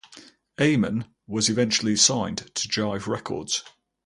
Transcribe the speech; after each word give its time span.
Eamon 0.57 1.05
was 1.27 1.47
eventually 1.47 1.95
signed 1.95 2.37
to 2.55 2.67
Jive 2.67 3.05
Records. 3.05 3.63